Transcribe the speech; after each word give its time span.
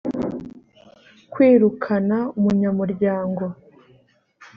kwirukana 1.31 2.17
umunyamuryango 2.37 3.45